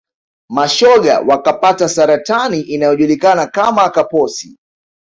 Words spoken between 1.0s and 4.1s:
wakapata saratani inayojulikana kama